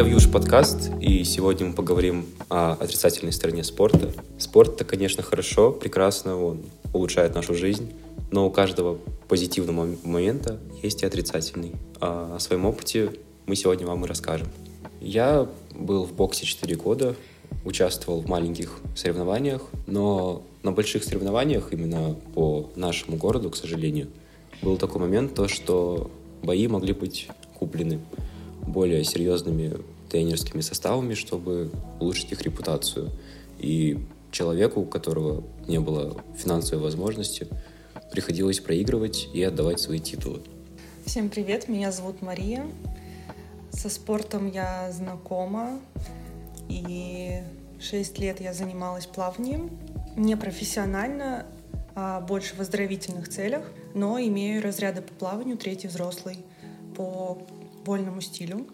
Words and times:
Это 0.00 0.08
Вьюш 0.08 0.30
подкаст, 0.30 0.90
и 0.98 1.24
сегодня 1.24 1.66
мы 1.66 1.72
поговорим 1.74 2.24
о 2.48 2.72
отрицательной 2.72 3.34
стороне 3.34 3.62
спорта. 3.62 4.10
Спорт 4.38 4.76
это, 4.76 4.86
конечно, 4.86 5.22
хорошо, 5.22 5.72
прекрасно, 5.72 6.42
он 6.42 6.62
улучшает 6.94 7.34
нашу 7.34 7.54
жизнь, 7.54 7.92
но 8.30 8.46
у 8.46 8.50
каждого 8.50 8.96
позитивного 9.28 9.94
момента 10.02 10.58
есть 10.82 11.02
и 11.02 11.06
отрицательный. 11.06 11.72
А 12.00 12.36
о 12.36 12.40
своем 12.40 12.64
опыте 12.64 13.12
мы 13.44 13.56
сегодня 13.56 13.86
вам 13.86 14.06
и 14.06 14.08
расскажем. 14.08 14.48
Я 15.02 15.46
был 15.74 16.06
в 16.06 16.14
боксе 16.14 16.46
4 16.46 16.76
года, 16.76 17.14
участвовал 17.66 18.22
в 18.22 18.26
маленьких 18.26 18.78
соревнованиях, 18.96 19.60
но 19.86 20.40
на 20.62 20.72
больших 20.72 21.04
соревнованиях, 21.04 21.74
именно 21.74 22.16
по 22.34 22.70
нашему 22.74 23.18
городу, 23.18 23.50
к 23.50 23.56
сожалению, 23.56 24.08
был 24.62 24.78
такой 24.78 25.02
момент, 25.02 25.34
то, 25.34 25.46
что 25.46 26.10
бои 26.42 26.68
могли 26.68 26.94
быть 26.94 27.28
куплены 27.58 28.00
более 28.70 29.04
серьезными 29.04 29.78
тренерскими 30.08 30.60
составами, 30.60 31.14
чтобы 31.14 31.70
улучшить 32.00 32.32
их 32.32 32.42
репутацию. 32.42 33.10
И 33.58 33.98
человеку, 34.30 34.80
у 34.80 34.84
которого 34.84 35.42
не 35.66 35.78
было 35.80 36.16
финансовой 36.36 36.82
возможности, 36.82 37.46
приходилось 38.10 38.60
проигрывать 38.60 39.28
и 39.32 39.42
отдавать 39.42 39.80
свои 39.80 39.98
титулы. 39.98 40.40
Всем 41.04 41.28
привет, 41.28 41.68
меня 41.68 41.92
зовут 41.92 42.22
Мария. 42.22 42.66
Со 43.72 43.88
спортом 43.88 44.50
я 44.50 44.90
знакома, 44.92 45.80
и 46.68 47.40
6 47.80 48.18
лет 48.18 48.40
я 48.40 48.52
занималась 48.52 49.06
плаванием. 49.06 49.70
Не 50.16 50.36
профессионально, 50.36 51.46
а 51.94 52.20
больше 52.20 52.54
в 52.56 52.60
оздоровительных 52.60 53.28
целях, 53.28 53.62
но 53.94 54.20
имею 54.20 54.62
разряды 54.62 55.02
по 55.02 55.12
плаванию 55.14 55.56
третий 55.56 55.88
взрослый 55.88 56.38
по 56.96 57.38
вольному 57.90 58.20
стилю. 58.20 58.68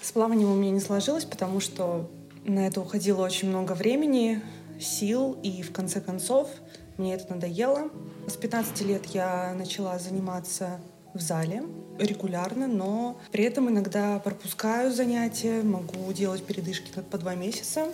С 0.00 0.12
плаванием 0.12 0.52
у 0.52 0.54
меня 0.54 0.70
не 0.70 0.78
сложилось, 0.78 1.24
потому 1.24 1.58
что 1.58 2.08
на 2.44 2.68
это 2.68 2.80
уходило 2.80 3.24
очень 3.24 3.48
много 3.48 3.72
времени, 3.72 4.40
сил, 4.78 5.36
и 5.42 5.62
в 5.62 5.72
конце 5.72 6.00
концов 6.00 6.48
мне 6.96 7.14
это 7.14 7.34
надоело. 7.34 7.90
С 8.28 8.36
15 8.36 8.82
лет 8.82 9.06
я 9.06 9.52
начала 9.58 9.98
заниматься 9.98 10.80
в 11.14 11.20
зале 11.20 11.64
регулярно, 11.98 12.68
но 12.68 13.18
при 13.32 13.42
этом 13.42 13.68
иногда 13.70 14.20
пропускаю 14.20 14.92
занятия, 14.92 15.62
могу 15.62 16.12
делать 16.12 16.44
передышки 16.44 16.92
по 17.10 17.18
два 17.18 17.34
месяца. 17.34 17.88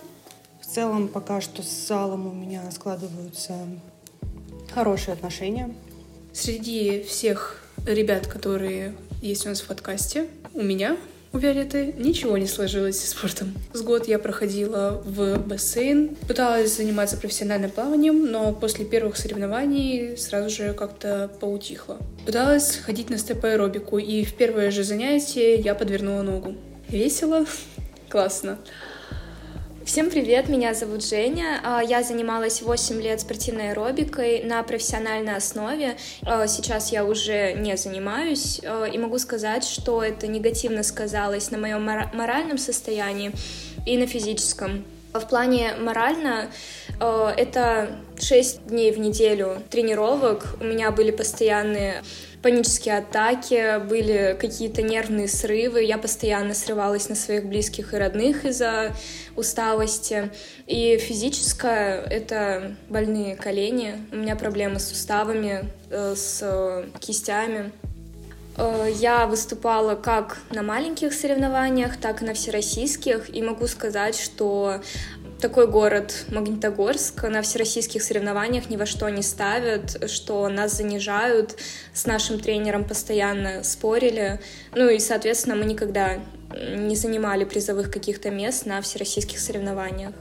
В 0.61 0.67
целом 0.67 1.07
пока 1.07 1.41
что 1.41 1.63
с 1.63 1.87
залом 1.87 2.27
у 2.27 2.33
меня 2.33 2.69
складываются 2.69 3.55
хорошие 4.71 5.13
отношения. 5.13 5.73
Среди 6.33 7.01
всех 7.01 7.63
ребят, 7.87 8.27
которые 8.27 8.93
есть 9.21 9.45
у 9.45 9.49
нас 9.49 9.61
в 9.61 9.67
подкасте, 9.67 10.27
у 10.53 10.61
меня 10.61 10.97
у 11.33 11.37
Виолетты 11.37 11.93
ничего 11.97 12.37
не 12.37 12.45
сложилось 12.45 12.99
с 12.99 13.11
спортом. 13.11 13.53
С 13.71 13.81
год 13.81 14.05
я 14.05 14.19
проходила 14.19 15.01
в 15.05 15.37
бассейн, 15.37 16.15
пыталась 16.27 16.75
заниматься 16.75 17.15
профессиональным 17.15 17.71
плаванием, 17.71 18.29
но 18.29 18.51
после 18.51 18.83
первых 18.83 19.15
соревнований 19.15 20.17
сразу 20.17 20.49
же 20.49 20.73
как-то 20.73 21.31
поутихла. 21.39 21.99
Пыталась 22.25 22.75
ходить 22.75 23.09
на 23.09 23.17
степ-аэробику, 23.17 23.97
и 23.97 24.25
в 24.25 24.33
первое 24.33 24.71
же 24.71 24.83
занятие 24.83 25.55
я 25.55 25.73
подвернула 25.73 26.21
ногу. 26.21 26.55
Весело, 26.89 27.45
классно. 28.09 28.57
Всем 29.83 30.11
привет, 30.11 30.47
меня 30.47 30.75
зовут 30.75 31.03
Женя. 31.03 31.59
А, 31.63 31.81
я 31.81 32.03
занималась 32.03 32.61
8 32.61 33.01
лет 33.01 33.19
спортивной 33.19 33.71
аэробикой 33.71 34.43
на 34.43 34.61
профессиональной 34.61 35.35
основе. 35.35 35.97
А, 36.21 36.45
сейчас 36.45 36.91
я 36.91 37.03
уже 37.03 37.53
не 37.53 37.75
занимаюсь 37.77 38.61
а, 38.63 38.85
и 38.85 38.97
могу 38.99 39.17
сказать, 39.17 39.63
что 39.63 40.03
это 40.03 40.27
негативно 40.27 40.83
сказалось 40.83 41.49
на 41.49 41.57
моем 41.57 41.83
моральном 41.83 42.59
состоянии 42.59 43.31
и 43.87 43.97
на 43.97 44.05
физическом. 44.05 44.85
В 45.13 45.27
плане 45.27 45.73
морально 45.79 46.51
это 46.99 47.89
6 48.19 48.67
дней 48.67 48.91
в 48.91 48.99
неделю 48.99 49.57
тренировок. 49.69 50.55
У 50.61 50.63
меня 50.63 50.91
были 50.91 51.09
постоянные 51.09 52.03
панические 52.41 52.97
атаки, 52.97 53.79
были 53.85 54.35
какие-то 54.39 54.81
нервные 54.81 55.27
срывы, 55.27 55.83
я 55.83 55.97
постоянно 55.97 56.53
срывалась 56.53 57.09
на 57.09 57.15
своих 57.15 57.45
близких 57.45 57.93
и 57.93 57.97
родных 57.97 58.45
из-за 58.45 58.95
усталости. 59.35 60.31
И 60.67 60.97
физическое— 60.97 62.01
это 62.09 62.75
больные 62.89 63.35
колени, 63.35 64.05
у 64.11 64.15
меня 64.15 64.35
проблемы 64.35 64.79
с 64.79 64.87
суставами, 64.89 65.65
э, 65.89 66.15
с 66.15 66.85
кистями. 66.99 67.71
Э, 68.57 68.87
я 68.95 69.27
выступала 69.27 69.95
как 69.95 70.39
на 70.49 70.63
маленьких 70.63 71.13
соревнованиях, 71.13 71.97
так 71.97 72.21
и 72.21 72.25
на 72.25 72.33
всероссийских, 72.33 73.33
и 73.33 73.41
могу 73.41 73.67
сказать, 73.67 74.15
что 74.15 74.81
такой 75.41 75.67
город 75.67 76.25
Магнитогорск 76.29 77.23
на 77.23 77.41
всероссийских 77.41 78.03
соревнованиях 78.03 78.69
ни 78.69 78.77
во 78.77 78.85
что 78.85 79.09
не 79.09 79.23
ставят, 79.23 80.09
что 80.09 80.47
нас 80.47 80.77
занижают, 80.77 81.57
с 81.93 82.05
нашим 82.05 82.39
тренером 82.39 82.85
постоянно 82.85 83.63
спорили. 83.63 84.39
Ну 84.75 84.87
и, 84.87 84.99
соответственно, 84.99 85.55
мы 85.55 85.65
никогда 85.65 86.19
не 86.75 86.95
занимали 86.95 87.43
призовых 87.43 87.91
каких-то 87.91 88.29
мест 88.29 88.65
на 88.65 88.81
всероссийских 88.81 89.39
соревнованиях. 89.39 90.13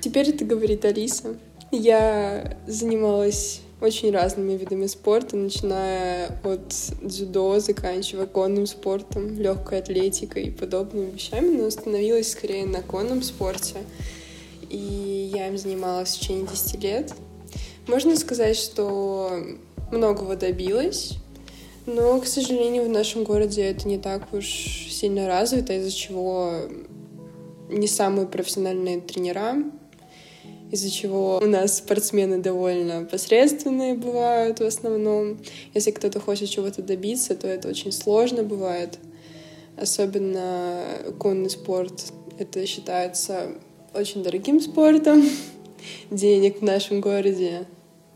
Теперь 0.00 0.28
это 0.28 0.44
говорит 0.44 0.84
Алиса. 0.84 1.36
Я 1.72 2.56
занималась 2.66 3.62
очень 3.80 4.10
разными 4.10 4.52
видами 4.52 4.86
спорта, 4.86 5.36
начиная 5.36 6.28
от 6.44 6.74
дзюдо, 7.02 7.58
заканчивая 7.60 8.26
конным 8.26 8.66
спортом, 8.66 9.40
легкой 9.40 9.78
атлетикой 9.78 10.44
и 10.44 10.50
подобными 10.50 11.12
вещами, 11.12 11.56
но 11.56 11.66
остановилась 11.66 12.32
скорее 12.32 12.66
на 12.66 12.82
конном 12.82 13.22
спорте 13.22 13.76
и 14.70 15.30
я 15.34 15.48
им 15.48 15.58
занималась 15.58 16.10
в 16.10 16.20
течение 16.20 16.46
10 16.46 16.82
лет. 16.82 17.14
Можно 17.86 18.16
сказать, 18.16 18.56
что 18.56 19.30
многого 19.90 20.36
добилась, 20.36 21.14
но, 21.86 22.20
к 22.20 22.26
сожалению, 22.26 22.84
в 22.84 22.88
нашем 22.90 23.24
городе 23.24 23.62
это 23.62 23.88
не 23.88 23.96
так 23.98 24.32
уж 24.34 24.46
сильно 24.46 25.26
развито, 25.26 25.72
из-за 25.72 25.90
чего 25.90 26.52
не 27.70 27.86
самые 27.86 28.26
профессиональные 28.26 29.00
тренера, 29.00 29.56
из-за 30.70 30.90
чего 30.90 31.38
у 31.38 31.46
нас 31.46 31.78
спортсмены 31.78 32.38
довольно 32.38 33.04
посредственные 33.04 33.94
бывают 33.94 34.60
в 34.60 34.64
основном. 34.64 35.38
Если 35.72 35.90
кто-то 35.90 36.20
хочет 36.20 36.50
чего-то 36.50 36.82
добиться, 36.82 37.34
то 37.34 37.46
это 37.46 37.68
очень 37.68 37.92
сложно 37.92 38.42
бывает. 38.42 38.98
Особенно 39.78 40.84
конный 41.18 41.48
спорт. 41.48 42.12
Это 42.38 42.66
считается 42.66 43.52
очень 43.94 44.22
дорогим 44.22 44.60
спортом. 44.60 45.22
Денег 46.10 46.60
в 46.60 46.62
нашем 46.62 47.00
городе 47.00 47.66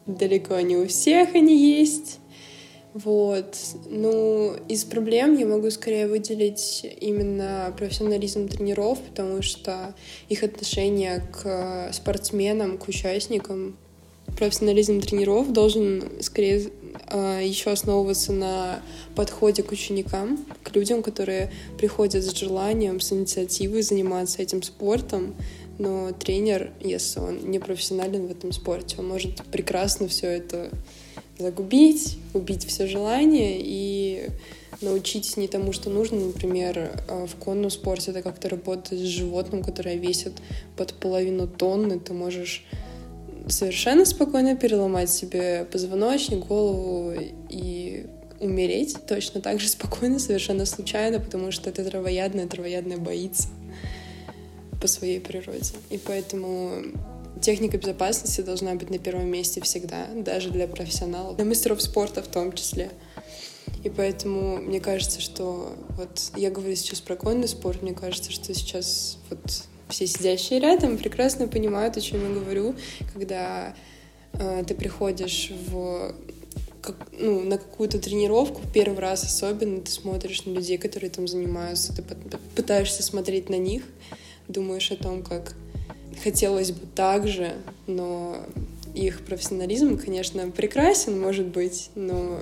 далеко 0.07 0.61
не 0.61 0.77
у 0.77 0.87
всех 0.87 1.35
они 1.35 1.57
есть. 1.57 2.19
Вот. 2.95 3.57
Ну, 3.89 4.55
из 4.69 4.85
проблем 4.85 5.37
я 5.39 5.47
могу 5.47 5.71
скорее 5.71 6.07
выделить 6.09 6.87
именно 7.01 7.75
профессионализм 7.79 8.49
тренеров, 8.49 8.99
потому 9.01 9.41
что 9.41 9.95
их 10.29 10.43
отношение 10.43 11.23
к 11.33 11.91
спортсменам, 11.93 12.77
к 12.77 12.89
участникам, 12.89 13.77
профессионализм 14.37 15.01
тренеров 15.01 15.53
должен 15.53 16.05
скорее 16.21 16.71
а, 17.07 17.41
еще 17.41 17.71
основываться 17.71 18.33
на 18.33 18.83
подходе 19.15 19.63
к 19.63 19.73
ученикам, 19.73 20.45
к 20.63 20.75
людям, 20.75 21.03
которые 21.03 21.51
приходят 21.79 22.25
с 22.25 22.35
желанием, 22.35 23.01
с 23.01 23.13
инициативой 23.13 23.83
заниматься 23.83 24.43
этим 24.43 24.63
спортом, 24.63 25.35
но 25.83 26.13
тренер, 26.13 26.71
если 26.81 27.19
он 27.19 27.51
не 27.51 27.59
профессионален 27.59 28.29
в 28.29 28.31
этом 28.31 28.53
спорте, 28.53 28.97
он 29.01 29.09
может 29.09 29.43
прекрасно 29.47 30.07
все 30.07 30.29
это 30.29 30.71
загубить, 31.39 32.19
убить 32.35 32.65
все 32.65 32.87
желание 32.87 33.59
и 33.59 34.29
научить 34.81 35.37
не 35.37 35.49
тому, 35.49 35.73
что 35.73 35.91
нужно. 35.91 36.21
Например, 36.21 36.93
э, 37.09 37.27
в 37.27 37.35
конном 37.35 37.69
спорте 37.71 38.13
это 38.13 38.23
как-то 38.23 38.49
работать 38.49 39.01
с 39.01 39.03
животным, 39.03 39.65
которое 39.65 39.97
весит 39.97 40.35
под 40.77 40.95
половину 40.95 41.49
тонны. 41.49 41.99
Ты 41.99 42.13
можешь 42.13 42.65
совершенно 43.49 44.05
спокойно 44.05 44.55
переломать 44.55 45.11
себе 45.11 45.67
позвоночник, 45.71 46.47
голову 46.47 47.13
и 47.51 48.07
умереть 48.39 48.97
точно 49.09 49.41
так 49.41 49.59
же 49.59 49.69
спокойно, 49.69 50.21
совершенно 50.21 50.65
случайно, 50.65 51.19
потому 51.19 51.51
что 51.51 51.71
это 51.71 51.85
травоядное, 51.85 52.47
травоядное 52.47 52.99
боится 52.99 53.49
по 54.83 54.89
своей 54.89 55.21
природе. 55.21 55.75
И 55.91 55.97
поэтому 55.97 56.83
техника 57.41 57.79
безопасности 57.79 58.41
должна 58.41 58.75
быть 58.75 58.91
на 58.91 58.99
первом 58.99 59.29
месте 59.29 59.61
всегда, 59.61 60.07
даже 60.17 60.51
для 60.51 60.67
профессионалов, 60.67 61.37
для 61.37 61.45
мастеров 61.45 61.81
спорта 61.81 62.21
в 62.21 62.27
том 62.27 62.53
числе. 62.53 62.91
И 63.85 63.89
поэтому 63.89 64.59
мне 64.59 64.81
кажется, 64.81 65.21
что 65.21 65.73
вот 65.97 66.33
я 66.37 66.51
говорю 66.51 66.75
сейчас 66.75 67.01
про 67.01 67.15
конный 67.15 67.47
спорт, 67.47 67.83
мне 67.83 67.95
кажется, 67.95 68.33
что 68.33 68.53
сейчас 68.55 69.19
вот 69.31 69.41
все 69.89 70.07
сидящие 70.07 70.59
рядом 70.59 70.99
прекрасно 70.99 71.47
понимают, 71.47 71.97
о 71.97 72.01
чем 72.01 72.23
я 72.23 72.41
говорю, 72.41 72.75
когда 73.13 73.75
э, 74.33 74.65
ты 74.67 74.75
приходишь 74.75 75.53
в 75.69 76.15
как, 76.81 76.97
ну, 77.13 77.45
на 77.45 77.59
какую-то 77.59 78.01
тренировку, 78.01 78.63
первый 78.75 78.99
раз 78.99 79.23
особенно, 79.23 79.81
ты 79.81 79.91
смотришь 79.93 80.45
на 80.45 80.51
людей, 80.51 80.79
которые 80.79 81.11
там 81.11 81.29
занимаются, 81.29 81.95
ты 81.95 82.03
пытаешься 82.57 83.05
смотреть 83.05 83.49
на 83.49 83.55
них, 83.55 83.85
думаешь 84.49 84.91
о 84.91 84.97
том, 84.97 85.23
как 85.23 85.55
хотелось 86.23 86.73
бы 86.73 86.87
так 86.95 87.27
же, 87.29 87.55
но 87.87 88.37
их 88.95 89.25
профессионализм, 89.25 89.97
конечно, 89.99 90.51
прекрасен, 90.51 91.19
может 91.21 91.47
быть, 91.47 91.91
но 91.95 92.39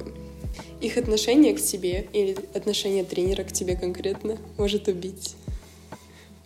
их 0.81 0.97
отношение 0.97 1.55
к 1.55 1.61
тебе 1.61 2.09
или 2.13 2.37
отношение 2.55 3.05
тренера 3.05 3.45
к 3.45 3.53
тебе 3.53 3.77
конкретно 3.77 4.37
может 4.57 4.89
убить. 4.89 5.37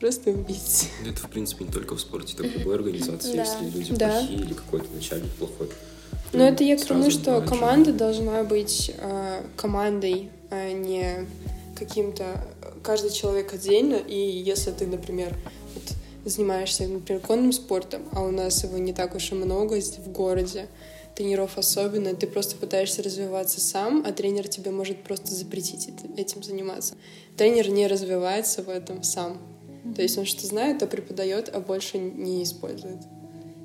Просто 0.00 0.30
убить. 0.30 0.88
Это, 1.08 1.20
в 1.26 1.30
принципе, 1.30 1.64
не 1.64 1.70
только 1.72 1.94
в 1.96 2.00
спорте, 2.00 2.34
это 2.34 2.42
в 2.46 2.58
любой 2.58 2.74
организации, 2.74 3.32
Да. 3.36 3.42
если 3.42 3.78
люди 3.78 3.94
Да. 3.94 4.10
плохие 4.20 4.40
или 4.40 4.52
какой-то 4.52 4.86
начальник 4.94 5.30
плохой. 5.32 5.68
Но 6.32 6.40
Ну, 6.40 6.44
это 6.46 6.64
я 6.64 6.76
к 6.76 6.84
тому, 6.84 7.10
что 7.10 7.40
команда 7.42 7.92
должна 7.92 8.42
быть 8.42 8.92
э, 8.98 9.42
командой, 9.56 10.30
а 10.50 10.72
не 10.72 11.26
каким-то 11.76 12.44
каждый 12.84 13.10
человек 13.10 13.52
отдельно. 13.52 13.96
И 13.96 14.16
если 14.16 14.70
ты, 14.70 14.86
например, 14.86 15.36
вот 15.74 15.82
занимаешься, 16.24 16.86
например, 16.86 17.20
конным 17.20 17.52
спортом, 17.52 18.02
а 18.12 18.22
у 18.22 18.30
нас 18.30 18.62
его 18.62 18.78
не 18.78 18.92
так 18.92 19.14
уж 19.16 19.32
и 19.32 19.34
много 19.34 19.80
в 19.80 20.08
городе, 20.12 20.68
тренеров 21.14 21.58
особенно, 21.58 22.14
ты 22.14 22.26
просто 22.26 22.56
пытаешься 22.56 23.02
развиваться 23.02 23.60
сам, 23.60 24.04
а 24.06 24.12
тренер 24.12 24.48
тебе 24.48 24.70
может 24.70 25.02
просто 25.02 25.34
запретить 25.34 25.88
эт- 25.88 26.18
этим 26.18 26.42
заниматься. 26.42 26.94
Тренер 27.36 27.70
не 27.70 27.86
развивается 27.86 28.62
в 28.62 28.68
этом 28.68 29.02
сам. 29.02 29.38
То 29.96 30.02
есть 30.02 30.16
он 30.18 30.24
что 30.24 30.46
знает, 30.46 30.78
то 30.78 30.86
преподает, 30.86 31.50
а 31.52 31.60
больше 31.60 31.98
не 31.98 32.42
использует. 32.42 32.98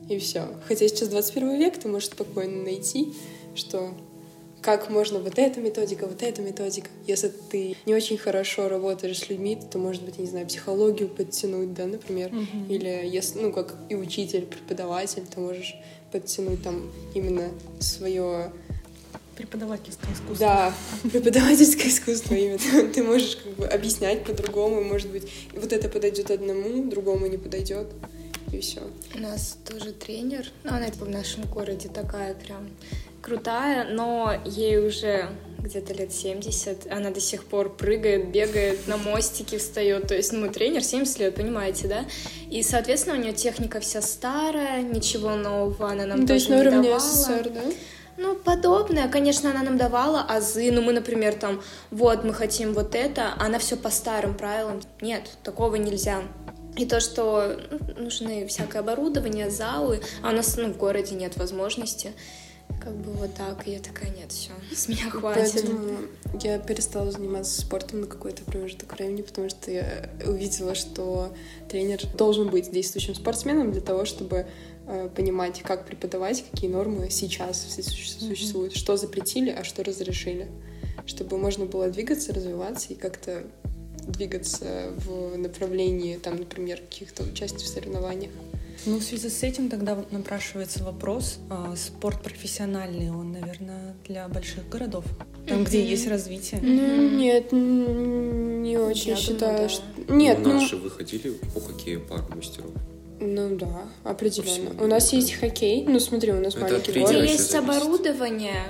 И 0.09 0.17
все. 0.19 0.47
Хотя 0.67 0.87
сейчас 0.87 1.09
21 1.09 1.59
век, 1.59 1.77
ты 1.77 1.87
можешь 1.87 2.09
спокойно 2.09 2.63
найти, 2.63 3.13
что 3.55 3.93
как 4.61 4.89
можно 4.89 5.19
вот 5.19 5.37
эта 5.37 5.59
методика, 5.59 6.05
вот 6.05 6.21
эта 6.21 6.41
методика. 6.41 6.89
Если 7.07 7.29
ты 7.29 7.75
не 7.85 7.95
очень 7.95 8.17
хорошо 8.17 8.67
работаешь 8.69 9.19
с 9.19 9.29
людьми, 9.29 9.57
то, 9.71 9.77
может 9.77 10.03
быть, 10.03 10.15
я 10.17 10.23
не 10.23 10.29
знаю, 10.29 10.47
психологию 10.47 11.09
подтянуть, 11.09 11.73
да, 11.73 11.85
например. 11.85 12.31
Или 12.67 13.07
если, 13.07 13.39
ну, 13.39 13.51
как 13.51 13.75
и 13.89 13.95
учитель, 13.95 14.45
преподаватель, 14.45 15.23
ты 15.33 15.39
можешь 15.39 15.75
подтянуть 16.11 16.63
там 16.63 16.91
именно 17.13 17.49
свое 17.79 18.51
Преподавательское 19.39 20.11
искусство. 20.13 20.35
да, 20.37 20.73
преподавательское 21.09 21.87
искусство 21.87 22.33
именно. 22.33 22.91
Ты 22.93 23.03
можешь 23.03 23.37
как 23.37 23.53
бы 23.53 23.67
объяснять 23.67 24.25
по-другому, 24.25 24.83
может 24.83 25.09
быть, 25.09 25.31
вот 25.53 25.71
это 25.71 25.87
подойдет 25.87 26.29
одному, 26.29 26.89
другому 26.89 27.25
не 27.27 27.37
подойдет, 27.37 27.87
и 28.51 28.59
все. 28.59 28.81
У 29.15 29.19
нас 29.19 29.57
тоже 29.65 29.93
тренер, 29.93 30.51
ну, 30.65 30.71
она 30.71 30.87
в 30.87 31.07
нашем 31.07 31.43
городе 31.43 31.87
такая 31.87 32.33
прям 32.33 32.69
крутая, 33.21 33.87
но 33.89 34.33
ей 34.45 34.79
уже 34.79 35.29
где-то 35.59 35.93
лет 35.93 36.13
70, 36.13 36.91
она 36.91 37.11
до 37.11 37.19
сих 37.19 37.43
пор 37.45 37.75
прыгает, 37.75 38.29
бегает, 38.29 38.87
на 38.87 38.97
мостике 38.97 39.57
встает, 39.57 40.07
то 40.07 40.15
есть, 40.15 40.31
ну, 40.31 40.49
тренер 40.49 40.83
70 40.83 41.19
лет, 41.19 41.35
понимаете, 41.35 41.87
да? 41.87 42.05
И, 42.49 42.63
соответственно, 42.63 43.17
у 43.17 43.21
нее 43.21 43.33
техника 43.33 43.79
вся 43.79 44.01
старая, 44.01 44.81
ничего 44.81 45.35
нового 45.35 45.91
она 45.91 46.05
нам 46.05 46.21
Ну, 46.21 46.27
то 46.27 46.33
тоже 46.33 46.39
есть 46.39 46.49
на 46.49 46.55
не 46.55 46.61
уровне 46.61 46.81
давала. 46.83 46.99
СССР, 46.99 47.49
да? 47.49 47.61
Ну, 48.17 48.35
подобное. 48.35 49.07
Конечно, 49.07 49.49
она 49.49 49.63
нам 49.63 49.77
давала 49.77 50.21
азы. 50.21 50.71
Ну, 50.71 50.81
мы, 50.81 50.91
например, 50.91 51.35
там, 51.35 51.61
вот, 51.89 52.25
мы 52.25 52.33
хотим 52.33 52.73
вот 52.73 52.93
это, 52.93 53.33
а 53.37 53.45
она 53.45 53.59
все 53.59 53.77
по 53.77 53.89
старым 53.89 54.35
правилам. 54.35 54.81
Нет, 54.99 55.29
такого 55.41 55.75
нельзя. 55.75 56.23
И 56.75 56.85
то, 56.85 56.99
что 56.99 57.57
ну, 57.71 58.03
нужны 58.03 58.45
всякое 58.47 58.79
оборудование, 58.79 59.49
залы, 59.49 60.01
а 60.21 60.29
у 60.29 60.31
нас, 60.33 60.57
ну, 60.57 60.67
в 60.67 60.77
городе 60.77 61.15
нет 61.15 61.37
возможности. 61.37 62.11
Как 62.79 62.95
бы 62.95 63.11
вот 63.13 63.33
так. 63.33 63.67
И 63.67 63.71
я 63.71 63.79
такая, 63.79 64.09
нет, 64.11 64.31
все, 64.31 64.51
с 64.75 64.87
меня 64.87 65.09
хватит. 65.09 65.51
Поэтому 65.53 65.97
я 66.41 66.59
перестала 66.59 67.11
заниматься 67.11 67.61
спортом 67.61 68.01
на 68.01 68.07
какой-то 68.07 68.43
промежуток 68.43 68.93
времени, 68.93 69.21
потому 69.21 69.49
что 69.49 69.71
я 69.71 70.09
увидела, 70.25 70.75
что 70.75 71.33
тренер 71.69 72.01
должен 72.15 72.49
быть 72.49 72.71
действующим 72.71 73.15
спортсменом 73.15 73.71
для 73.71 73.81
того, 73.81 74.05
чтобы 74.05 74.47
э, 74.87 75.09
понимать, 75.15 75.61
как 75.61 75.85
преподавать, 75.85 76.45
какие 76.49 76.69
нормы 76.69 77.09
сейчас 77.09 77.63
все 77.63 77.81
суще- 77.81 78.19
существуют, 78.19 78.75
что 78.75 78.97
запретили, 78.97 79.49
а 79.49 79.63
что 79.63 79.83
разрешили, 79.83 80.47
чтобы 81.05 81.37
можно 81.37 81.65
было 81.65 81.89
двигаться, 81.89 82.33
развиваться 82.33 82.93
и 82.93 82.95
как-то 82.95 83.43
двигаться 84.11 84.91
в 85.05 85.37
направлении, 85.37 86.17
там, 86.17 86.37
например, 86.37 86.79
каких-то 86.79 87.23
участий 87.23 87.65
в 87.65 87.67
соревнованиях. 87.67 88.31
Ну, 88.85 88.99
в 88.99 89.03
связи 89.03 89.29
с 89.29 89.43
этим 89.43 89.69
тогда 89.69 89.97
напрашивается 90.11 90.83
вопрос. 90.83 91.39
а, 91.49 91.75
спорт 91.75 92.21
профессиональный, 92.21 93.11
он, 93.11 93.33
наверное, 93.33 93.95
для 94.07 94.27
больших 94.29 94.69
городов, 94.69 95.03
там, 95.47 95.63
где 95.63 95.83
есть 95.83 96.07
развитие. 96.07 96.61
Ну, 96.61 97.09
нет, 97.09 97.51
не 97.51 98.77
очень 98.77 99.11
Я 99.11 99.15
считаю, 99.17 99.39
думаю, 99.39 99.57
да. 99.57 99.69
что... 99.69 100.13
Нет, 100.13 100.39
ну, 100.39 100.49
ну... 100.49 100.61
наши 100.61 100.77
выходили 100.77 101.31
по 101.53 101.59
хоккею 101.59 102.05
пару 102.05 102.23
мастеров. 102.33 102.71
Ну 103.21 103.57
да, 103.57 103.89
определенно. 104.05 104.69
всему 104.69 104.83
У 104.83 104.87
нас 104.87 105.11
есть 105.11 105.33
хоккей. 105.33 105.83
Ну 105.85 105.99
смотри, 105.99 106.31
у 106.31 106.39
нас 106.39 106.55
Это 106.55 106.63
маленький 106.63 106.99
город. 106.99 107.23
есть 107.23 107.53
оборудование, 107.53 108.63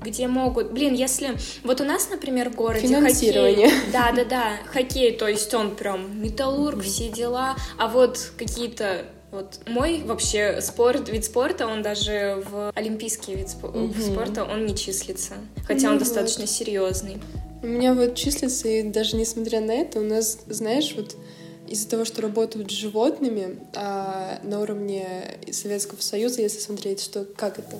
где 0.00 0.28
могут... 0.28 0.72
Блин, 0.72 0.94
если... 0.94 1.36
Вот 1.64 1.80
у 1.80 1.84
нас, 1.84 2.08
например, 2.10 2.50
в 2.50 2.54
городе 2.54 2.86
Финансирование. 2.86 3.68
хоккей... 3.68 3.92
Да, 3.92 4.12
да, 4.12 4.24
да. 4.24 4.52
Хоккей, 4.72 5.12
то 5.16 5.26
есть 5.28 5.52
он 5.54 5.74
прям 5.76 6.22
металлург, 6.22 6.82
все 6.82 7.08
дела. 7.08 7.56
А 7.78 7.88
вот 7.88 8.32
какие-то... 8.36 9.06
Вот 9.30 9.60
мой 9.66 10.02
вообще 10.06 10.60
спорт, 10.62 11.10
вид 11.10 11.22
спорта, 11.24 11.66
он 11.66 11.82
даже 11.82 12.42
в 12.50 12.72
олимпийский 12.74 13.34
вид 13.34 13.48
спо- 13.48 13.76
Мгм. 13.76 14.00
спорта, 14.00 14.44
он 14.44 14.64
не 14.64 14.74
числится. 14.74 15.34
Хотя 15.66 15.88
Ну 15.88 15.92
он 15.94 15.98
вот. 15.98 16.04
достаточно 16.04 16.46
серьезный. 16.46 17.18
У 17.62 17.66
меня 17.66 17.92
вот 17.92 18.14
числится, 18.14 18.68
и 18.68 18.82
даже 18.84 19.16
несмотря 19.16 19.60
на 19.60 19.72
это, 19.72 19.98
у 20.00 20.02
нас, 20.02 20.38
знаешь, 20.46 20.94
вот 20.96 21.14
из-за 21.68 21.86
того, 21.90 22.06
что 22.06 22.22
работают 22.22 22.70
с 22.70 22.74
животными, 22.74 23.58
а 23.74 24.38
на 24.42 24.60
уровне 24.60 25.38
Советского 25.52 26.00
Союза, 26.00 26.40
если 26.40 26.60
смотреть, 26.60 27.02
что 27.02 27.26
как 27.36 27.58
это? 27.58 27.76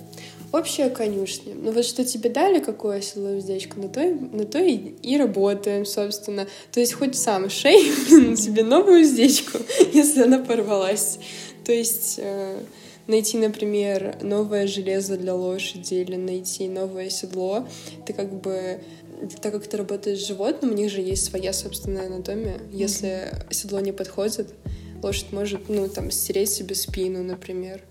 Общая 0.50 0.89
конюшня. 0.89 1.55
Ну 1.55 1.73
вот 1.73 1.85
что 1.85 2.05
тебе 2.05 2.31
дали, 2.31 2.59
какое 2.59 3.03
село 3.03 3.37
уздечко, 3.37 3.79
на 3.79 3.89
то, 3.89 4.00
и- 4.00 4.15
на 4.15 4.45
то 4.45 4.59
и, 4.59 4.77
и 5.03 5.19
работаем, 5.19 5.85
собственно. 5.85 6.47
То 6.73 6.81
есть 6.81 6.95
хоть 6.95 7.17
сам 7.17 7.50
шей 7.50 7.83
себе 8.37 8.65
новую 8.65 9.03
уздечку, 9.03 9.59
если 9.93 10.23
она 10.23 10.39
порвалась. 10.39 11.19
То 11.67 11.73
есть 11.73 12.15
э, 12.17 12.61
найти, 13.06 13.37
например, 13.37 14.17
новое 14.23 14.67
железо 14.67 15.19
для 15.19 15.35
лошади 15.35 15.95
или 15.95 16.17
найти 16.17 16.67
новое 16.67 17.11
седло, 17.11 17.67
ты 18.06 18.15
как 18.15 18.33
бы 18.41 18.81
так 19.43 19.53
как 19.53 19.67
ты 19.67 19.77
работаешь 19.77 20.21
с 20.21 20.27
животным, 20.29 20.71
у 20.71 20.75
них 20.75 20.91
же 20.91 21.00
есть 21.00 21.25
своя 21.25 21.53
собственная 21.53 22.07
анатомия. 22.07 22.59
Если 22.73 23.33
седло 23.50 23.81
не 23.81 23.93
подходит, 23.93 24.55
лошадь 25.02 25.33
может, 25.33 25.69
ну, 25.69 25.88
там, 25.88 26.11
стереть 26.11 26.50
себе 26.52 26.75
спину, 26.75 27.23
например. 27.23 27.83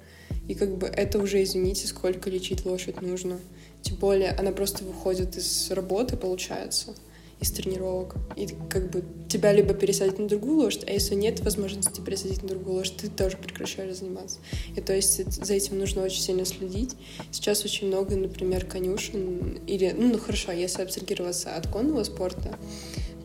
И 0.47 0.55
как 0.55 0.77
бы 0.77 0.87
это 0.87 1.19
уже, 1.19 1.43
извините, 1.43 1.87
сколько 1.87 2.29
лечить 2.29 2.65
лошадь 2.65 3.01
нужно. 3.01 3.39
Тем 3.81 3.97
более 3.97 4.31
она 4.31 4.51
просто 4.51 4.83
выходит 4.83 5.37
из 5.37 5.69
работы, 5.71 6.17
получается, 6.17 6.95
из 7.39 7.51
тренировок. 7.51 8.15
И 8.35 8.47
как 8.69 8.89
бы 8.89 9.03
тебя 9.29 9.51
либо 9.53 9.73
пересадить 9.73 10.17
на 10.19 10.27
другую 10.27 10.57
лошадь, 10.57 10.85
а 10.87 10.91
если 10.91 11.15
нет 11.15 11.41
возможности 11.41 12.01
пересадить 12.01 12.41
на 12.41 12.49
другую 12.49 12.77
лошадь, 12.77 12.97
ты 12.97 13.09
тоже 13.09 13.37
прекращаешь 13.37 13.97
заниматься. 13.97 14.39
И 14.75 14.81
то 14.81 14.93
есть 14.93 15.31
за 15.31 15.53
этим 15.53 15.77
нужно 15.77 16.01
очень 16.03 16.21
сильно 16.21 16.45
следить. 16.45 16.95
Сейчас 17.31 17.63
очень 17.63 17.87
много, 17.87 18.15
например, 18.15 18.65
конюшен, 18.65 19.59
или, 19.67 19.93
ну, 19.95 20.13
ну 20.13 20.17
хорошо, 20.17 20.51
если 20.51 20.81
абстрагироваться 20.81 21.55
от 21.55 21.67
конного 21.67 22.03
спорта, 22.03 22.57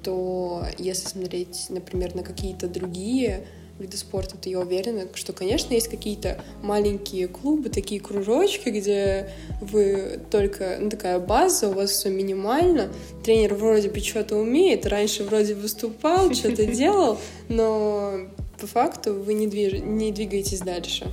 то 0.02 0.66
если 0.78 1.08
смотреть, 1.08 1.66
например, 1.68 2.14
на 2.14 2.22
какие-то 2.22 2.66
другие 2.66 3.46
виды 3.82 3.96
спорта, 3.96 4.36
то 4.36 4.48
я 4.48 4.60
уверена, 4.60 5.06
что, 5.14 5.32
конечно, 5.32 5.74
есть 5.74 5.88
какие-то 5.88 6.42
маленькие 6.62 7.28
клубы, 7.28 7.68
такие 7.68 8.00
кружочки, 8.00 8.70
где 8.70 9.30
вы 9.60 10.20
только, 10.30 10.78
ну, 10.80 10.88
такая 10.88 11.18
база, 11.18 11.68
у 11.68 11.72
вас 11.72 11.90
все 11.90 12.08
минимально, 12.08 12.90
тренер 13.22 13.54
вроде 13.54 13.90
бы 13.90 14.00
что-то 14.00 14.36
умеет, 14.36 14.86
раньше 14.86 15.24
вроде 15.24 15.54
выступал, 15.54 16.32
что-то 16.32 16.64
делал, 16.72 17.18
но 17.48 18.20
по 18.58 18.66
факту 18.66 19.14
вы 19.14 19.34
не, 19.34 19.46
движ... 19.46 19.74
не 19.82 20.12
двигаетесь 20.12 20.60
дальше. 20.60 21.10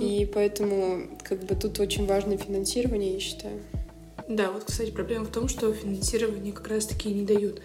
И 0.00 0.28
поэтому 0.32 1.06
как 1.22 1.44
бы 1.44 1.54
тут 1.54 1.80
очень 1.80 2.06
важно 2.06 2.38
финансирование, 2.38 3.14
я 3.14 3.20
считаю. 3.20 3.60
Да, 4.28 4.50
вот, 4.50 4.64
кстати, 4.64 4.90
проблема 4.90 5.26
в 5.26 5.30
том, 5.30 5.48
что 5.48 5.72
финансирование 5.72 6.52
как 6.52 6.68
раз-таки 6.68 7.08
не 7.10 7.24
дают. 7.24 7.60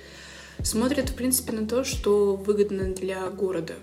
Смотрят, 0.63 1.09
в 1.09 1.15
принципе, 1.15 1.53
на 1.53 1.67
то, 1.67 1.83
что 1.83 2.35
выгодно 2.35 2.93
для 2.93 3.27
города. 3.29 3.75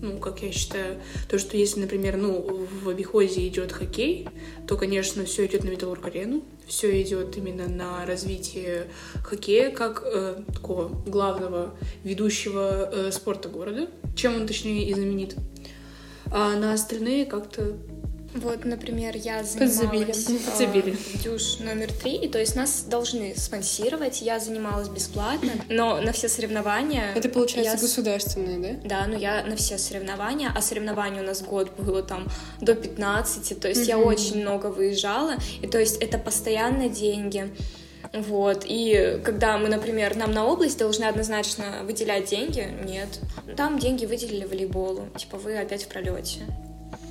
Ну, 0.00 0.18
как 0.18 0.42
я 0.42 0.52
считаю, 0.52 1.00
то, 1.28 1.38
что 1.38 1.56
если, 1.56 1.80
например, 1.80 2.16
ну, 2.16 2.66
в 2.82 2.88
обиходе 2.88 3.48
идет 3.48 3.72
хоккей, 3.72 4.28
то, 4.68 4.76
конечно, 4.76 5.24
все 5.24 5.46
идет 5.46 5.64
на 5.64 5.70
Металлург-арену, 5.70 6.42
все 6.68 7.02
идет 7.02 7.36
именно 7.36 7.68
на 7.68 8.06
развитие 8.06 8.86
хоккея 9.24 9.70
как 9.70 10.02
э, 10.04 10.42
такого 10.52 10.88
главного 10.88 11.74
ведущего 12.04 12.88
э, 12.92 13.10
спорта 13.10 13.48
города, 13.48 13.88
чем 14.14 14.36
он, 14.36 14.46
точнее, 14.46 14.88
и 14.88 14.94
знаменит. 14.94 15.34
А 16.30 16.54
на 16.56 16.74
остальные 16.74 17.26
как-то 17.26 17.76
Вот, 18.34 18.64
например, 18.64 19.16
я 19.16 19.42
занималась 19.42 20.28
э, 20.28 20.38
Подзабили. 20.38 20.92
в 20.92 21.22
дюш 21.22 21.60
номер 21.60 21.90
три, 21.92 22.14
и 22.14 22.28
то 22.28 22.38
есть 22.38 22.56
нас 22.56 22.84
должны 22.86 23.34
спонсировать. 23.36 24.20
Я 24.20 24.38
занималась 24.38 24.88
бесплатно, 24.88 25.52
но 25.68 26.00
на 26.00 26.12
все 26.12 26.28
соревнования... 26.28 27.14
Это 27.14 27.28
получается 27.30 27.76
я 27.76 27.80
государственное, 27.80 28.58
да? 28.58 28.88
Да, 28.88 29.06
но 29.06 29.16
я 29.16 29.42
на 29.44 29.56
все 29.56 29.78
соревнования, 29.78 30.52
а 30.54 30.60
соревнований 30.60 31.20
у 31.20 31.24
нас 31.24 31.42
год 31.42 31.72
было 31.78 32.02
там 32.02 32.28
до 32.60 32.74
15, 32.74 33.58
то 33.60 33.68
есть 33.68 33.88
я 33.88 33.98
очень 33.98 34.42
много 34.42 34.66
выезжала, 34.66 35.36
и 35.62 35.66
то 35.66 35.78
есть 35.78 35.96
это 36.02 36.18
постоянно 36.18 36.88
деньги. 36.88 37.50
Вот, 38.12 38.64
и 38.66 39.20
когда 39.24 39.58
мы, 39.58 39.68
например, 39.68 40.16
нам 40.16 40.32
на 40.32 40.46
область 40.46 40.78
должны 40.78 41.04
однозначно 41.04 41.82
выделять 41.84 42.28
деньги, 42.28 42.68
нет. 42.84 43.08
Там 43.56 43.78
деньги 43.78 44.06
выделили 44.06 44.44
волейболу, 44.44 45.08
типа 45.16 45.38
вы 45.38 45.58
опять 45.58 45.84
в 45.84 45.88
пролете. 45.88 46.42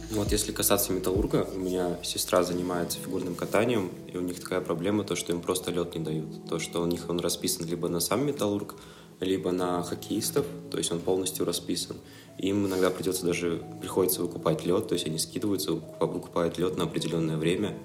Вот 0.09 0.31
если 0.31 0.53
касаться 0.53 0.93
металлурга, 0.93 1.45
у 1.53 1.57
меня 1.57 1.97
сестра 2.01 2.41
занимается 2.41 2.97
фигурным 2.97 3.35
катанием, 3.35 3.91
и 4.11 4.15
у 4.15 4.21
них 4.21 4.39
такая 4.39 4.61
проблема, 4.61 5.03
то, 5.03 5.17
что 5.17 5.33
им 5.33 5.41
просто 5.41 5.69
лед 5.69 5.95
не 5.95 6.03
дают. 6.03 6.47
То, 6.47 6.59
что 6.59 6.81
у 6.81 6.85
них 6.85 7.09
он 7.09 7.19
расписан 7.19 7.65
либо 7.65 7.89
на 7.89 7.99
сам 7.99 8.25
металлург, 8.25 8.75
либо 9.19 9.51
на 9.51 9.83
хоккеистов, 9.83 10.45
то 10.71 10.77
есть 10.77 10.93
он 10.93 10.99
полностью 10.99 11.45
расписан. 11.45 11.97
Им 12.37 12.67
иногда 12.67 12.89
придется 12.89 13.25
даже, 13.25 13.61
приходится 13.81 14.21
выкупать 14.21 14.65
лед, 14.65 14.87
то 14.87 14.93
есть 14.93 15.07
они 15.07 15.17
скидываются, 15.17 15.71
выкупа- 15.71 16.05
выкупают 16.05 16.57
лед 16.57 16.77
на 16.77 16.85
определенное 16.85 17.35
время. 17.35 17.77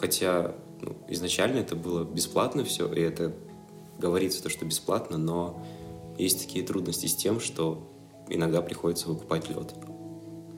Хотя 0.00 0.56
ну, 0.82 0.96
изначально 1.08 1.58
это 1.58 1.76
было 1.76 2.02
бесплатно 2.02 2.64
все, 2.64 2.92
и 2.92 3.00
это 3.00 3.32
говорится 3.96 4.42
то, 4.42 4.48
что 4.48 4.64
бесплатно, 4.64 5.18
но 5.18 5.64
есть 6.18 6.46
такие 6.46 6.64
трудности 6.64 7.06
с 7.06 7.14
тем, 7.14 7.38
что 7.38 7.86
иногда 8.28 8.60
приходится 8.60 9.08
выкупать 9.08 9.48
лед. 9.48 9.72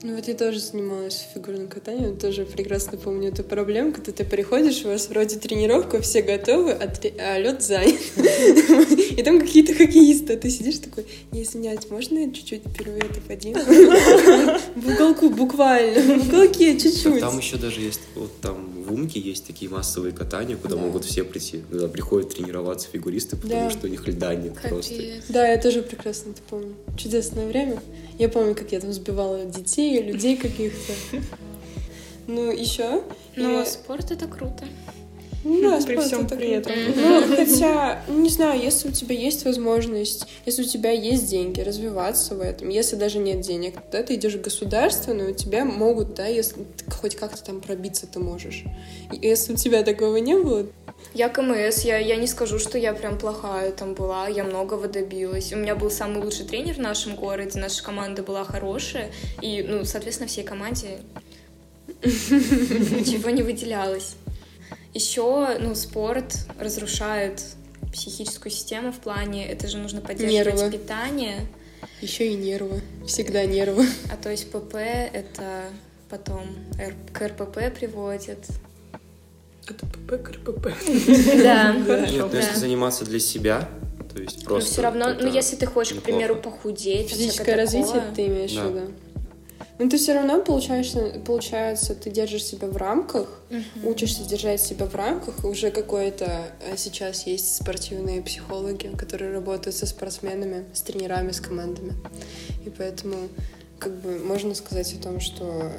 Ну 0.05 0.15
вот 0.17 0.27
я 0.27 0.33
тоже 0.33 0.59
занималась 0.59 1.25
фигурным 1.33 1.69
катанием, 1.69 2.17
тоже 2.17 2.43
прекрасно 2.45 2.97
помню 2.97 3.29
эту 3.29 3.41
проблему, 3.41 3.93
когда 3.93 4.11
ты 4.11 4.25
приходишь, 4.25 4.83
у 4.83 4.89
вас 4.89 5.07
вроде 5.07 5.37
тренировка, 5.37 6.01
все 6.01 6.21
готовы, 6.21 6.71
а, 6.71 6.87
тре- 6.89 7.13
а 7.17 7.39
лед 7.39 7.63
занят. 7.63 7.95
И 8.17 9.23
там 9.23 9.39
какие-то 9.39 9.73
хоккеисты, 9.73 10.33
а 10.33 10.37
ты 10.37 10.49
сидишь 10.49 10.79
такой, 10.79 11.05
не 11.31 11.43
извиняюсь, 11.43 11.89
можно 11.89 12.19
я 12.19 12.31
чуть-чуть 12.33 12.63
пируэты 12.77 13.21
поделаю? 13.25 13.63
В 14.75 14.89
уголку, 14.93 15.29
буквально, 15.29 16.01
в 16.17 16.27
уголке 16.27 16.77
чуть-чуть. 16.77 17.21
Там 17.21 17.37
еще 17.37 17.55
даже 17.55 17.79
есть, 17.79 18.01
вот 18.15 18.41
там 18.41 18.72
в 18.93 18.95
Умке 18.95 19.19
есть 19.19 19.47
такие 19.47 19.69
массовые 19.71 20.13
катания, 20.13 20.55
куда 20.55 20.75
Да. 20.75 20.81
могут 20.81 21.03
все 21.05 21.23
прийти, 21.23 21.63
куда 21.69 21.87
приходят 21.87 22.29
тренироваться 22.33 22.87
фигуристы, 22.91 23.35
потому 23.35 23.65
Да. 23.65 23.69
что 23.71 23.87
у 23.87 23.89
них 23.89 24.07
льда 24.07 24.35
нет 24.35 24.53
просто. 24.61 24.93
Капец. 24.95 25.23
Да, 25.29 25.47
я 25.47 25.57
тоже 25.57 25.81
прекрасно 25.81 26.31
это 26.31 26.41
помню. 26.49 26.75
Чудесное 26.97 27.47
время. 27.47 27.81
Я 28.19 28.29
помню, 28.29 28.53
как 28.55 28.71
я 28.71 28.79
там 28.79 28.93
сбивала 28.93 29.45
детей, 29.45 30.01
людей 30.01 30.37
каких-то. 30.37 30.93
Ну, 32.25 32.51
еще. 32.53 33.03
Но 33.35 33.65
спорт 33.65 34.11
это 34.11 34.27
круто. 34.27 34.63
Ну 35.43 35.61
да, 35.61 35.85
При 35.85 35.97
всем 35.97 36.27
при 36.27 36.51
этом. 36.51 36.73
Ну, 36.95 37.35
хотя, 37.35 38.01
не 38.07 38.29
знаю, 38.29 38.61
если 38.61 38.89
у 38.89 38.91
тебя 38.91 39.15
есть 39.15 39.43
возможность, 39.43 40.25
если 40.45 40.63
у 40.63 40.65
тебя 40.65 40.91
есть 40.91 41.29
деньги, 41.29 41.59
развиваться 41.59 42.35
в 42.35 42.41
этом, 42.41 42.69
если 42.69 42.95
даже 42.95 43.19
нет 43.19 43.41
денег, 43.41 43.75
тогда 43.75 44.03
ты 44.03 44.15
идешь 44.15 44.35
в 44.35 44.41
государственную, 44.41 45.31
у 45.31 45.35
тебя 45.35 45.65
могут, 45.65 46.13
да, 46.13 46.27
если 46.27 46.65
хоть 46.87 47.15
как-то 47.15 47.43
там 47.43 47.59
пробиться 47.59 48.07
ты 48.07 48.19
можешь. 48.19 48.63
Если 49.11 49.53
у 49.53 49.55
тебя 49.57 49.83
такого 49.83 50.17
не 50.17 50.37
было, 50.37 50.65
Я 51.13 51.27
КМС, 51.27 51.81
я, 51.81 51.97
я 51.97 52.15
не 52.15 52.27
скажу, 52.27 52.57
что 52.57 52.77
я 52.77 52.93
прям 52.93 53.17
плохая 53.17 53.71
там 53.71 53.93
была, 53.93 54.27
я 54.29 54.45
многого 54.45 54.87
добилась. 54.87 55.51
У 55.51 55.57
меня 55.57 55.75
был 55.75 55.91
самый 55.91 56.23
лучший 56.23 56.45
тренер 56.45 56.75
в 56.75 56.79
нашем 56.79 57.15
городе, 57.15 57.59
наша 57.59 57.83
команда 57.83 58.23
была 58.23 58.45
хорошая, 58.45 59.11
и, 59.41 59.61
ну, 59.67 59.83
соответственно, 59.83 60.29
всей 60.29 60.43
команде 60.43 60.99
ничего 62.03 63.29
не 63.29 63.43
выделялось. 63.43 64.15
Еще, 64.93 65.57
ну, 65.59 65.73
спорт 65.75 66.35
разрушает 66.59 67.43
психическую 67.91 68.51
систему 68.51 68.91
в 68.91 68.99
плане, 68.99 69.47
это 69.47 69.67
же 69.67 69.77
нужно 69.77 70.01
поддерживать 70.01 70.55
Нервы. 70.55 70.71
питание, 70.71 71.47
еще 72.01 72.27
и 72.27 72.35
нервы. 72.35 72.81
Всегда 73.07 73.45
нервы. 73.45 73.87
а 74.11 74.15
то 74.21 74.29
есть 74.29 74.49
ПП 74.51 74.75
это 74.75 75.63
потом 76.09 76.47
к 77.11 77.21
РПП 77.27 77.73
приводит. 77.77 78.39
Это 79.67 79.85
ПП, 79.85 80.21
КРПП. 80.21 80.67
Да. 81.43 81.73
Нет, 81.73 82.19
но 82.19 82.27
Да. 82.27 82.37
если 82.37 82.55
заниматься 82.55 83.05
для 83.05 83.19
себя, 83.19 83.69
то 84.13 84.21
есть 84.21 84.41
Но 84.43 84.49
просто... 84.49 84.71
все 84.71 84.81
равно, 84.81 85.13
ну 85.19 85.27
если 85.31 85.55
ты 85.55 85.65
хочешь, 85.65 85.97
к 85.97 86.01
примеру, 86.01 86.35
похудеть, 86.35 87.09
Физическое 87.09 87.55
развитие 87.55 88.03
ты 88.15 88.27
имеешь 88.27 88.51
в 88.51 88.55
виду? 88.69 88.91
Ну, 89.79 89.89
ты 89.89 89.97
все 89.97 90.13
равно, 90.13 90.39
получается, 90.41 91.19
получается, 91.25 91.95
ты 91.95 92.11
держишь 92.11 92.43
себя 92.43 92.67
в 92.67 92.77
рамках, 92.77 93.41
учишься 93.83 94.23
держать 94.23 94.61
себя 94.61 94.85
в 94.85 94.95
рамках. 94.95 95.43
Уже 95.43 95.71
какое-то 95.71 96.51
э, 96.61 96.77
сейчас 96.77 97.25
есть 97.25 97.55
спортивные 97.55 98.21
психологи, 98.21 98.91
которые 98.95 99.33
работают 99.33 99.75
со 99.75 99.87
спортсменами, 99.87 100.65
с 100.73 100.81
тренерами, 100.81 101.31
с 101.31 101.41
командами. 101.41 101.93
И 102.65 102.69
поэтому, 102.69 103.15
как 103.79 103.93
бы, 104.01 104.19
можно 104.19 104.53
сказать 104.53 104.93
о 104.93 105.01
том, 105.01 105.19
что 105.19 105.71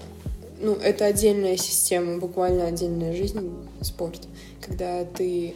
ну, 0.61 0.75
это 0.75 1.05
отдельная 1.05 1.57
система, 1.57 2.19
буквально 2.19 2.67
отдельная 2.67 3.15
жизнь, 3.15 3.53
спорт, 3.81 4.23
когда 4.61 5.05
ты 5.05 5.55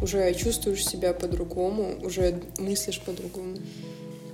уже 0.00 0.32
чувствуешь 0.34 0.86
себя 0.86 1.12
по-другому, 1.12 1.94
уже 2.02 2.40
мыслишь 2.58 3.00
по-другому. 3.00 3.56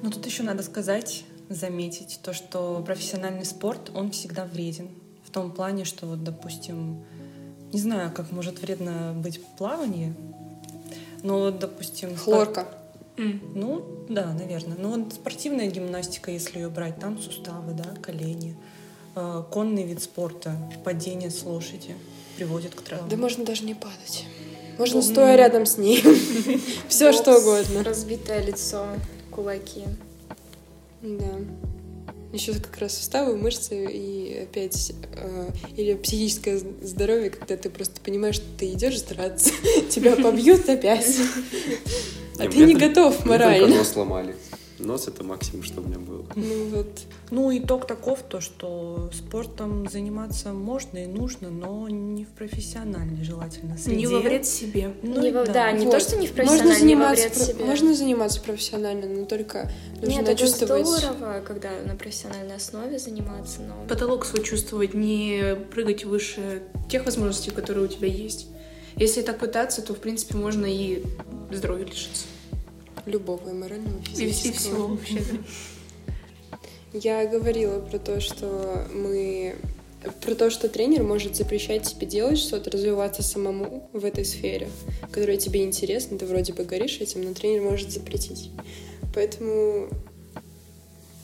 Ну 0.02 0.10
тут 0.10 0.26
еще 0.26 0.42
надо 0.42 0.62
сказать, 0.62 1.24
заметить 1.48 2.20
то, 2.22 2.32
что 2.32 2.82
профессиональный 2.86 3.44
спорт, 3.44 3.90
он 3.94 4.10
всегда 4.10 4.44
вреден. 4.44 4.88
В 5.24 5.30
том 5.30 5.50
плане, 5.52 5.84
что 5.84 6.06
вот, 6.06 6.22
допустим, 6.22 7.04
не 7.72 7.80
знаю, 7.80 8.12
как 8.12 8.30
может 8.32 8.60
вредно 8.60 9.12
быть 9.16 9.40
плавание, 9.58 10.14
но, 11.22 11.38
вот, 11.38 11.58
допустим... 11.58 12.10
спор- 12.16 12.44
Хлорка. 12.46 12.68
Ну, 13.16 13.84
да, 14.08 14.32
наверное. 14.32 14.76
Но 14.76 14.90
вот 14.90 15.14
спортивная 15.14 15.68
гимнастика, 15.70 16.30
если 16.30 16.58
ее 16.58 16.68
брать, 16.68 16.98
там 16.98 17.18
суставы, 17.20 17.72
да, 17.72 17.84
колени. 18.02 18.56
Э, 19.14 19.42
Конный 19.50 19.84
вид 19.84 20.02
спорта, 20.02 20.56
падение 20.84 21.30
с 21.30 21.44
лошади 21.44 21.94
приводит 22.36 22.74
к 22.74 22.82
травмам. 22.82 23.08
Да 23.08 23.16
можно 23.16 23.44
даже 23.44 23.64
не 23.64 23.74
падать. 23.74 24.26
Можно 24.78 24.96
Ну, 24.96 25.02
стоя 25.02 25.36
рядом 25.36 25.66
с 25.66 25.78
ней. 25.78 26.02
Все 26.88 27.12
что 27.12 27.38
угодно. 27.38 27.84
Разбитое 27.84 28.42
лицо, 28.44 28.86
кулаки. 29.30 29.84
Да. 31.04 31.34
Еще 32.32 32.54
как 32.54 32.78
раз 32.78 32.96
суставы, 32.96 33.36
мышцы 33.36 33.86
и 33.92 34.38
опять 34.42 34.92
э, 35.16 35.50
или 35.76 35.94
психическое 35.94 36.58
здоровье, 36.82 37.30
когда 37.30 37.56
ты 37.56 37.70
просто 37.70 38.00
понимаешь, 38.00 38.36
что 38.36 38.46
ты 38.58 38.72
идешь 38.72 39.00
драться, 39.02 39.50
тебя 39.90 40.16
побьют 40.16 40.68
опять. 40.68 41.16
А 42.38 42.48
ты 42.48 42.64
не 42.64 42.74
готов 42.74 43.24
морально. 43.26 43.68
нос 43.68 43.88
сломали. 43.90 44.34
Нос— 44.78 45.06
это 45.08 45.22
максимум, 45.22 45.62
что 45.62 45.80
у 45.80 45.84
меня 45.84 45.98
было. 45.98 46.13
Ну 46.36 46.68
вот. 46.70 46.88
Ну, 47.30 47.56
итог 47.56 47.86
таков, 47.86 48.22
то, 48.28 48.40
что 48.40 49.10
спортом 49.12 49.88
заниматься 49.88 50.52
можно 50.52 50.98
и 50.98 51.06
нужно, 51.06 51.50
но 51.50 51.88
не 51.88 52.24
в 52.24 52.28
профессиональной 52.28 53.24
желательно 53.24 53.78
среде. 53.78 53.96
Не 53.96 54.06
во 54.06 54.20
вред 54.20 54.46
себе. 54.46 54.94
Ну, 55.02 55.20
Не 55.20 55.30
во- 55.32 55.44
да, 55.46 55.70
не 55.72 55.84
Вот. 55.86 55.92
то, 55.94 56.00
что 56.00 56.16
не 56.16 56.26
в 56.26 56.36
Можно 56.36 56.44
профессиональной, 56.58 56.86
не 56.86 56.94
во 56.96 57.14
заниматься, 57.14 57.22
вред 57.24 57.34
про- 57.34 57.44
себе. 57.44 57.64
можно 57.64 57.94
заниматься 57.94 58.40
профессионально, 58.40 59.06
но 59.06 59.24
только 59.26 59.70
нужно 59.96 60.06
Нет, 60.10 60.28
это 60.28 60.34
чувствовать. 60.36 60.86
здорово, 60.86 61.40
когда 61.46 61.70
на 61.84 61.94
профессиональной 61.96 62.56
основе 62.56 62.98
заниматься, 62.98 63.60
но... 63.62 63.74
Потолок 63.88 64.24
свой 64.26 64.42
чувствовать, 64.42 64.94
не 64.94 65.56
прыгать 65.72 66.04
выше 66.04 66.62
тех 66.90 67.04
возможностей, 67.04 67.50
которые 67.50 67.84
у 67.84 67.88
тебя 67.88 68.08
есть. 68.08 68.48
Если 68.96 69.22
так 69.22 69.38
пытаться, 69.38 69.82
то, 69.82 69.94
в 69.94 69.98
принципе, 69.98 70.36
можно 70.36 70.66
и 70.66 71.02
здоровья 71.50 71.84
лишиться. 71.84 72.26
Любого 73.06 73.50
и 73.50 73.52
морального, 73.52 73.98
и 74.16 74.20
И, 74.22 74.24
и 74.26 74.30
физического. 74.32 74.54
всего 74.58 74.86
вообще, 74.88 75.14
да. 75.18 75.38
Я 76.94 77.26
говорила 77.26 77.80
про 77.80 77.98
то, 77.98 78.20
что 78.20 78.86
мы 78.92 79.56
про 80.22 80.34
то, 80.34 80.48
что 80.48 80.68
тренер 80.68 81.02
может 81.02 81.34
запрещать 81.34 81.82
тебе 81.82 82.06
делать 82.06 82.38
что-то, 82.38 82.70
развиваться 82.70 83.22
самому 83.22 83.88
в 83.92 84.04
этой 84.04 84.24
сфере, 84.24 84.68
которая 85.10 85.36
тебе 85.36 85.64
интересна, 85.64 86.18
ты 86.18 86.26
вроде 86.26 86.52
бы 86.52 86.62
горишь 86.64 87.00
этим, 87.00 87.22
но 87.22 87.34
тренер 87.34 87.62
может 87.62 87.90
запретить. 87.90 88.50
Поэтому... 89.14 89.88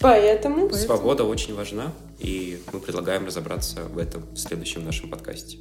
Поэтому... 0.00 0.72
Свобода 0.72 1.24
очень 1.24 1.54
важна, 1.54 1.92
и 2.18 2.58
мы 2.72 2.80
предлагаем 2.80 3.26
разобраться 3.26 3.82
в 3.82 3.98
этом 3.98 4.24
в 4.32 4.38
следующем 4.38 4.84
нашем 4.84 5.10
подкасте. 5.10 5.58